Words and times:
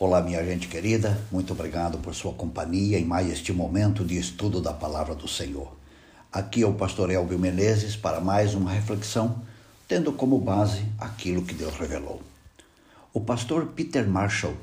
Olá, 0.00 0.22
minha 0.22 0.44
gente 0.44 0.68
querida, 0.68 1.20
muito 1.28 1.52
obrigado 1.52 1.98
por 1.98 2.14
sua 2.14 2.32
companhia 2.32 3.00
em 3.00 3.04
mais 3.04 3.28
este 3.28 3.52
momento 3.52 4.04
de 4.04 4.16
estudo 4.16 4.60
da 4.60 4.72
palavra 4.72 5.12
do 5.12 5.26
Senhor. 5.26 5.72
Aqui 6.32 6.62
é 6.62 6.66
o 6.68 6.72
pastor 6.72 7.10
Elvio 7.10 7.36
Menezes 7.36 7.96
para 7.96 8.20
mais 8.20 8.54
uma 8.54 8.70
reflexão, 8.70 9.42
tendo 9.88 10.12
como 10.12 10.38
base 10.38 10.84
aquilo 11.00 11.42
que 11.42 11.52
Deus 11.52 11.74
revelou. 11.74 12.22
O 13.12 13.20
pastor 13.20 13.66
Peter 13.74 14.08
Marshall, 14.08 14.54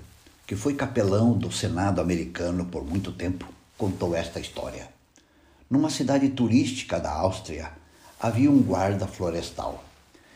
que 0.47 0.55
foi 0.55 0.73
capelão 0.73 1.33
do 1.33 1.51
Senado 1.51 1.99
americano 1.99 2.63
por 2.63 2.85
muito 2.85 3.11
tempo, 3.11 3.45
contou 3.77 4.15
esta 4.15 4.39
história. 4.39 4.87
Numa 5.69 5.89
cidade 5.89 6.29
turística 6.29 6.97
da 6.97 7.11
Áustria, 7.11 7.73
havia 8.17 8.49
um 8.49 8.63
guarda 8.63 9.05
florestal, 9.05 9.83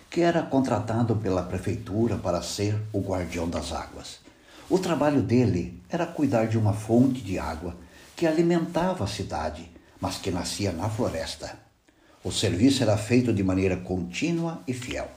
que 0.10 0.20
era 0.20 0.42
contratado 0.42 1.16
pela 1.16 1.44
prefeitura 1.44 2.18
para 2.18 2.42
ser 2.42 2.78
o 2.92 3.00
guardião 3.00 3.50
das 3.50 3.72
águas. 3.72 4.28
O 4.70 4.78
trabalho 4.78 5.24
dele 5.24 5.82
era 5.90 6.06
cuidar 6.06 6.46
de 6.46 6.56
uma 6.56 6.74
fonte 6.74 7.22
de 7.22 7.40
água 7.40 7.76
que 8.16 8.28
alimentava 8.28 9.04
a 9.04 9.08
cidade, 9.08 9.72
mas 10.00 10.18
que 10.18 10.30
nascia 10.30 10.72
na 10.72 10.88
floresta. 10.88 11.58
O 12.24 12.32
serviço 12.32 12.84
era 12.84 12.96
feito 12.96 13.34
de 13.34 13.42
maneira 13.44 13.78
contínua 13.78 14.62
e 14.68 14.74
fiel. 14.74 15.10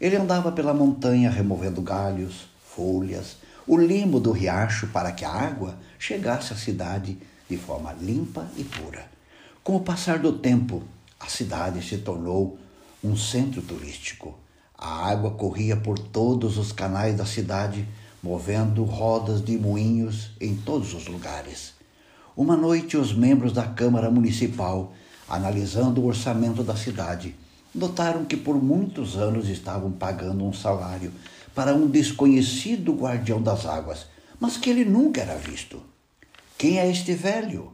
Ele 0.00 0.16
andava 0.16 0.50
pela 0.52 0.72
montanha 0.72 1.28
removendo 1.28 1.82
galhos, 1.82 2.46
folhas, 2.64 3.36
o 3.66 3.76
limo 3.76 4.18
do 4.18 4.32
riacho 4.32 4.86
para 4.86 5.12
que 5.12 5.24
a 5.24 5.30
água 5.30 5.76
chegasse 5.98 6.54
à 6.54 6.56
cidade 6.56 7.18
de 7.48 7.58
forma 7.58 7.92
limpa 7.92 8.48
e 8.56 8.64
pura. 8.64 9.04
Com 9.62 9.76
o 9.76 9.80
passar 9.80 10.18
do 10.18 10.38
tempo, 10.38 10.82
a 11.20 11.26
cidade 11.26 11.82
se 11.82 11.98
tornou 11.98 12.58
um 13.02 13.14
centro 13.14 13.60
turístico. 13.60 14.38
A 14.78 15.08
água 15.10 15.32
corria 15.32 15.76
por 15.76 15.98
todos 15.98 16.56
os 16.56 16.72
canais 16.72 17.16
da 17.16 17.26
cidade, 17.26 17.86
movendo 18.24 18.84
rodas 18.84 19.44
de 19.44 19.58
moinhos 19.58 20.30
em 20.40 20.56
todos 20.56 20.94
os 20.94 21.06
lugares. 21.08 21.74
Uma 22.34 22.56
noite, 22.56 22.96
os 22.96 23.12
membros 23.12 23.52
da 23.52 23.64
Câmara 23.64 24.10
Municipal, 24.10 24.94
analisando 25.28 26.00
o 26.00 26.06
orçamento 26.06 26.64
da 26.64 26.74
cidade, 26.74 27.36
notaram 27.74 28.24
que 28.24 28.34
por 28.34 28.54
muitos 28.54 29.18
anos 29.18 29.50
estavam 29.50 29.92
pagando 29.92 30.42
um 30.42 30.54
salário 30.54 31.12
para 31.54 31.74
um 31.74 31.86
desconhecido 31.86 32.94
guardião 32.94 33.42
das 33.42 33.66
águas, 33.66 34.06
mas 34.40 34.56
que 34.56 34.70
ele 34.70 34.86
nunca 34.86 35.20
era 35.20 35.36
visto. 35.36 35.82
Quem 36.56 36.78
é 36.78 36.90
este 36.90 37.12
velho? 37.12 37.72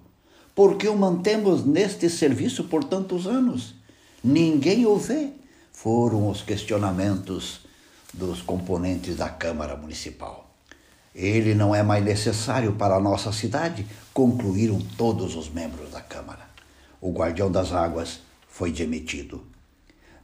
Por 0.53 0.77
que 0.77 0.89
o 0.89 0.99
mantemos 0.99 1.65
neste 1.65 2.11
serviço 2.11 2.65
por 2.65 2.83
tantos 2.83 3.25
anos? 3.25 3.77
Ninguém 4.23 4.85
o 4.85 4.97
vê. 4.97 5.31
Foram 5.73 6.29
os 6.29 6.43
questionamentos 6.43 7.70
dos 8.13 8.43
componentes 8.43 9.17
da 9.17 9.29
Câmara 9.29 9.77
Municipal. 9.77 10.51
Ele 11.15 11.55
não 11.55 11.75
é 11.75 11.83
mais 11.83 12.05
necessário 12.05 12.73
para 12.73 12.95
a 12.95 13.01
nossa 13.01 13.33
cidade, 13.33 13.87
concluíram 14.13 14.81
todos 14.97 15.35
os 15.35 15.49
membros 15.49 15.91
da 15.91 16.01
Câmara. 16.01 16.49
O 17.01 17.13
guardião 17.13 17.51
das 17.51 17.73
águas 17.73 18.21
foi 18.49 18.71
demitido. 18.71 19.45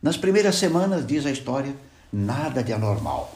Nas 0.02 0.16
primeiras 0.16 0.56
semanas, 0.56 1.06
diz 1.06 1.26
a 1.26 1.30
história, 1.30 1.74
nada 2.12 2.62
de 2.62 2.72
anormal. 2.72 3.34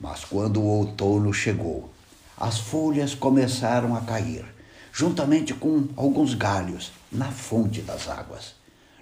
Mas 0.00 0.24
quando 0.24 0.60
o 0.60 0.66
outono 0.66 1.32
chegou, 1.32 1.90
as 2.36 2.58
folhas 2.58 3.14
começaram 3.14 3.94
a 3.94 4.00
cair 4.00 4.44
juntamente 4.94 5.52
com 5.52 5.88
alguns 5.96 6.34
galhos, 6.34 6.92
na 7.10 7.32
fonte 7.32 7.82
das 7.82 8.08
águas. 8.08 8.54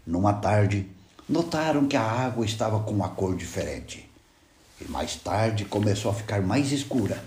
Numa 0.06 0.32
tarde, 0.32 0.90
notaram 1.28 1.86
que 1.86 1.98
a 1.98 2.02
água 2.02 2.46
estava 2.46 2.80
com 2.80 2.92
uma 2.92 3.10
cor 3.10 3.36
diferente. 3.36 4.10
E 4.82 4.90
mais 4.90 5.14
tarde 5.14 5.64
começou 5.64 6.10
a 6.10 6.14
ficar 6.14 6.42
mais 6.42 6.72
escura 6.72 7.22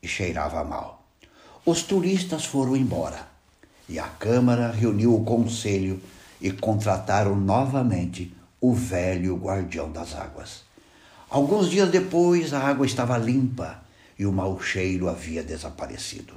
e 0.00 0.06
cheirava 0.06 0.62
mal. 0.62 1.02
Os 1.66 1.82
turistas 1.82 2.44
foram 2.44 2.76
embora 2.76 3.26
e 3.88 3.98
a 3.98 4.06
Câmara 4.06 4.70
reuniu 4.70 5.16
o 5.16 5.24
conselho 5.24 6.00
e 6.40 6.52
contrataram 6.52 7.34
novamente 7.34 8.32
o 8.60 8.72
velho 8.72 9.34
guardião 9.36 9.90
das 9.90 10.14
águas. 10.14 10.62
Alguns 11.28 11.68
dias 11.68 11.90
depois, 11.90 12.52
a 12.52 12.60
água 12.60 12.86
estava 12.86 13.18
limpa 13.18 13.82
e 14.16 14.24
o 14.24 14.32
mau 14.32 14.60
cheiro 14.62 15.08
havia 15.08 15.42
desaparecido. 15.42 16.34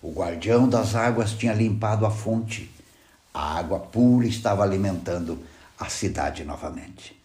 O 0.00 0.12
guardião 0.12 0.68
das 0.68 0.94
águas 0.94 1.32
tinha 1.32 1.52
limpado 1.52 2.06
a 2.06 2.10
fonte. 2.10 2.70
A 3.34 3.58
água 3.58 3.80
pura 3.80 4.28
estava 4.28 4.62
alimentando 4.62 5.42
a 5.76 5.88
cidade 5.88 6.44
novamente. 6.44 7.18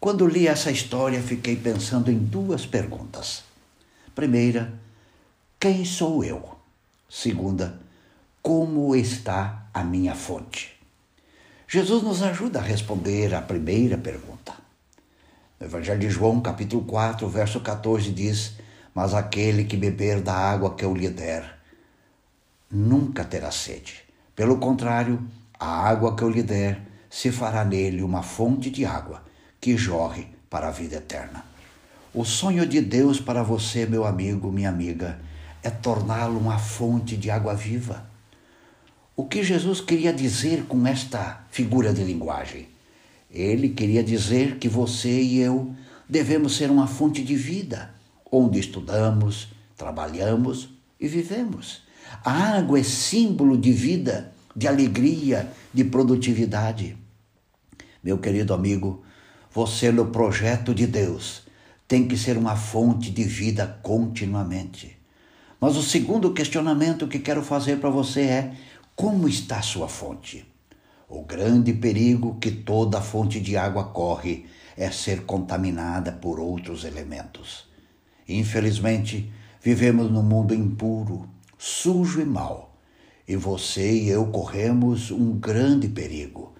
Quando 0.00 0.26
li 0.26 0.48
essa 0.48 0.70
história, 0.70 1.20
fiquei 1.20 1.54
pensando 1.54 2.10
em 2.10 2.16
duas 2.16 2.64
perguntas. 2.64 3.44
Primeira, 4.14 4.72
quem 5.58 5.84
sou 5.84 6.24
eu? 6.24 6.56
Segunda, 7.06 7.78
como 8.40 8.96
está 8.96 9.66
a 9.74 9.84
minha 9.84 10.14
fonte? 10.14 10.74
Jesus 11.68 12.02
nos 12.02 12.22
ajuda 12.22 12.60
a 12.60 12.62
responder 12.62 13.34
a 13.34 13.42
primeira 13.42 13.98
pergunta. 13.98 14.54
No 15.60 15.66
Evangelho 15.66 16.00
de 16.00 16.08
João, 16.08 16.40
capítulo 16.40 16.82
4, 16.84 17.28
verso 17.28 17.60
14, 17.60 18.10
diz: 18.10 18.54
Mas 18.94 19.12
aquele 19.12 19.64
que 19.64 19.76
beber 19.76 20.22
da 20.22 20.32
água 20.32 20.74
que 20.74 20.84
eu 20.86 20.94
lhe 20.94 21.10
der, 21.10 21.58
nunca 22.70 23.22
terá 23.22 23.50
sede. 23.50 24.02
Pelo 24.34 24.56
contrário, 24.56 25.22
a 25.58 25.86
água 25.86 26.16
que 26.16 26.24
eu 26.24 26.30
lhe 26.30 26.42
der 26.42 26.80
se 27.10 27.30
fará 27.30 27.66
nele 27.66 28.02
uma 28.02 28.22
fonte 28.22 28.70
de 28.70 28.86
água 28.86 29.28
que 29.60 29.76
jorre 29.76 30.26
para 30.48 30.68
a 30.68 30.70
vida 30.70 30.96
eterna. 30.96 31.44
O 32.12 32.24
sonho 32.24 32.66
de 32.66 32.80
Deus 32.80 33.20
para 33.20 33.42
você, 33.42 33.86
meu 33.86 34.04
amigo, 34.04 34.50
minha 34.50 34.68
amiga, 34.68 35.20
é 35.62 35.70
torná-lo 35.70 36.38
uma 36.38 36.58
fonte 36.58 37.16
de 37.16 37.30
água 37.30 37.54
viva. 37.54 38.08
O 39.14 39.26
que 39.26 39.42
Jesus 39.42 39.80
queria 39.80 40.12
dizer 40.12 40.64
com 40.64 40.86
esta 40.86 41.44
figura 41.50 41.92
de 41.92 42.02
linguagem? 42.02 42.68
Ele 43.30 43.68
queria 43.68 44.02
dizer 44.02 44.56
que 44.56 44.68
você 44.68 45.22
e 45.22 45.38
eu 45.38 45.74
devemos 46.08 46.56
ser 46.56 46.70
uma 46.70 46.86
fonte 46.86 47.22
de 47.22 47.36
vida, 47.36 47.94
onde 48.32 48.58
estudamos, 48.58 49.52
trabalhamos 49.76 50.70
e 50.98 51.06
vivemos. 51.06 51.82
A 52.24 52.56
água 52.56 52.80
é 52.80 52.82
símbolo 52.82 53.56
de 53.56 53.70
vida, 53.72 54.32
de 54.56 54.66
alegria, 54.66 55.52
de 55.72 55.84
produtividade. 55.84 56.96
Meu 58.02 58.18
querido 58.18 58.52
amigo, 58.52 59.04
você 59.52 59.90
no 59.90 60.06
projeto 60.06 60.72
de 60.72 60.86
Deus 60.86 61.42
tem 61.88 62.06
que 62.06 62.16
ser 62.16 62.38
uma 62.38 62.54
fonte 62.54 63.10
de 63.10 63.24
vida 63.24 63.80
continuamente. 63.82 64.96
Mas 65.60 65.76
o 65.76 65.82
segundo 65.82 66.32
questionamento 66.32 67.08
que 67.08 67.18
quero 67.18 67.42
fazer 67.42 67.78
para 67.78 67.90
você 67.90 68.20
é: 68.20 68.52
como 68.94 69.28
está 69.28 69.58
a 69.58 69.62
sua 69.62 69.88
fonte? 69.88 70.46
O 71.08 71.24
grande 71.24 71.72
perigo 71.72 72.38
que 72.40 72.52
toda 72.52 73.02
fonte 73.02 73.40
de 73.40 73.56
água 73.56 73.84
corre 73.84 74.46
é 74.76 74.88
ser 74.90 75.22
contaminada 75.22 76.12
por 76.12 76.38
outros 76.38 76.84
elementos. 76.84 77.68
Infelizmente, 78.28 79.32
vivemos 79.60 80.08
num 80.12 80.22
mundo 80.22 80.54
impuro, 80.54 81.28
sujo 81.58 82.20
e 82.20 82.24
mau. 82.24 82.76
E 83.26 83.34
você 83.34 83.92
e 83.92 84.08
eu 84.08 84.26
corremos 84.26 85.10
um 85.10 85.32
grande 85.32 85.88
perigo 85.88 86.54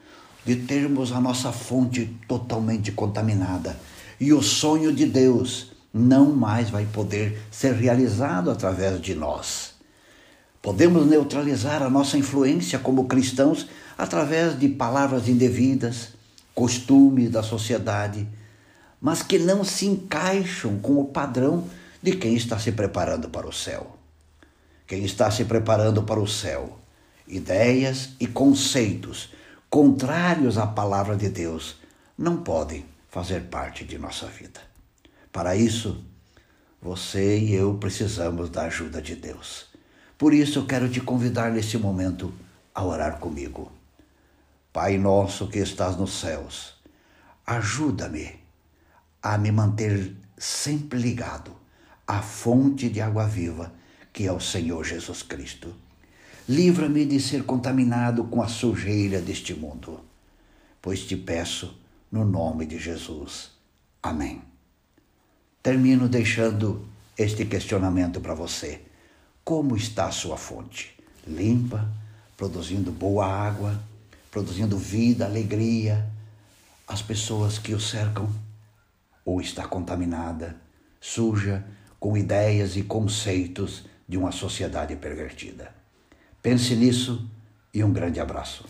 de 0.44 0.56
termos 0.56 1.12
a 1.12 1.20
nossa 1.20 1.52
fonte 1.52 2.16
totalmente 2.26 2.92
contaminada 2.92 3.78
e 4.18 4.32
o 4.32 4.42
sonho 4.42 4.92
de 4.92 5.06
Deus 5.06 5.72
não 5.92 6.32
mais 6.32 6.70
vai 6.70 6.86
poder 6.86 7.40
ser 7.50 7.74
realizado 7.74 8.50
através 8.50 9.00
de 9.00 9.14
nós. 9.14 9.74
Podemos 10.62 11.06
neutralizar 11.06 11.82
a 11.82 11.90
nossa 11.90 12.18
influência 12.18 12.78
como 12.78 13.06
cristãos 13.06 13.66
através 13.96 14.58
de 14.58 14.68
palavras 14.68 15.28
indevidas, 15.28 16.10
costumes 16.54 17.30
da 17.30 17.42
sociedade, 17.42 18.28
mas 19.00 19.22
que 19.22 19.38
não 19.38 19.64
se 19.64 19.86
encaixam 19.86 20.78
com 20.78 21.00
o 21.00 21.06
padrão 21.06 21.64
de 22.02 22.12
quem 22.12 22.34
está 22.34 22.58
se 22.58 22.72
preparando 22.72 23.28
para 23.28 23.48
o 23.48 23.52
céu 23.52 24.00
quem 24.90 25.04
está 25.04 25.30
se 25.30 25.44
preparando 25.44 26.02
para 26.02 26.18
o 26.18 26.26
céu. 26.26 26.76
Ideias 27.28 28.08
e 28.18 28.26
conceitos 28.26 29.28
contrários 29.70 30.58
à 30.58 30.66
palavra 30.66 31.16
de 31.16 31.28
Deus 31.28 31.76
não 32.18 32.38
podem 32.38 32.84
fazer 33.08 33.44
parte 33.44 33.84
de 33.84 33.96
nossa 33.96 34.26
vida. 34.26 34.60
Para 35.32 35.54
isso, 35.54 36.04
você 36.82 37.38
e 37.38 37.54
eu 37.54 37.74
precisamos 37.74 38.50
da 38.50 38.62
ajuda 38.62 39.00
de 39.00 39.14
Deus. 39.14 39.66
Por 40.18 40.34
isso, 40.34 40.58
eu 40.58 40.66
quero 40.66 40.88
te 40.88 41.00
convidar 41.00 41.52
neste 41.52 41.78
momento 41.78 42.34
a 42.74 42.84
orar 42.84 43.18
comigo. 43.20 43.70
Pai 44.72 44.98
nosso 44.98 45.48
que 45.48 45.60
estás 45.60 45.96
nos 45.96 46.18
céus, 46.18 46.74
ajuda-me 47.46 48.40
a 49.22 49.38
me 49.38 49.52
manter 49.52 50.16
sempre 50.36 50.98
ligado 50.98 51.52
à 52.06 52.20
fonte 52.20 52.88
de 52.88 53.00
água 53.00 53.26
viva 53.26 53.72
que 54.12 54.26
é 54.26 54.32
o 54.32 54.40
Senhor 54.40 54.84
Jesus 54.84 55.22
Cristo. 55.22 55.72
Livra-me 56.48 57.04
de 57.04 57.20
ser 57.20 57.44
contaminado 57.44 58.24
com 58.24 58.42
a 58.42 58.48
sujeira 58.48 59.20
deste 59.20 59.54
mundo, 59.54 60.00
pois 60.82 61.00
te 61.00 61.16
peço 61.16 61.78
no 62.10 62.24
nome 62.24 62.66
de 62.66 62.78
Jesus. 62.78 63.50
Amém. 64.02 64.42
Termino 65.62 66.08
deixando 66.08 66.88
este 67.16 67.44
questionamento 67.44 68.20
para 68.20 68.34
você. 68.34 68.80
Como 69.44 69.76
está 69.76 70.06
a 70.06 70.12
sua 70.12 70.36
fonte? 70.36 70.98
Limpa, 71.26 71.88
produzindo 72.36 72.90
boa 72.90 73.26
água, 73.26 73.78
produzindo 74.30 74.78
vida, 74.78 75.26
alegria. 75.26 76.10
As 76.88 77.02
pessoas 77.02 77.58
que 77.58 77.74
o 77.74 77.80
cercam 77.80 78.28
ou 79.24 79.40
está 79.40 79.68
contaminada, 79.68 80.56
suja, 81.00 81.64
com 82.00 82.16
ideias 82.16 82.76
e 82.76 82.82
conceitos 82.82 83.84
de 84.08 84.16
uma 84.16 84.32
sociedade 84.32 84.96
pervertida. 84.96 85.79
Pense 86.42 86.74
nisso 86.74 87.28
e 87.72 87.84
um 87.84 87.92
grande 87.92 88.18
abraço. 88.18 88.64